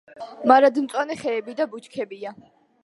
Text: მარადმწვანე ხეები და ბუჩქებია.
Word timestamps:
მარადმწვანე 0.51 1.19
ხეები 1.21 1.57
და 1.61 1.71
ბუჩქებია. 1.77 2.35